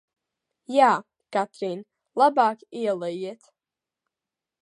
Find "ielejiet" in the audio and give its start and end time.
2.85-3.53